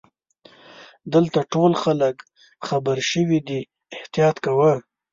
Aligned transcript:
دلته 1.13 1.39
ټول 1.53 1.71
خلګ 1.83 2.15
خبرشوي 2.67 3.39
دي 3.47 3.59
احتیاط 3.95 4.35
کوه. 4.45 4.73